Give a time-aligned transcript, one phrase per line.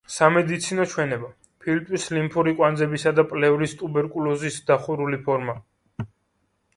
[0.11, 1.27] სამედიცინო ჩვენება:
[1.65, 5.55] ფილტვის, ლიმფური კვანძებისა და პლევრის ტუბერკულოზის დახურული ფორმა.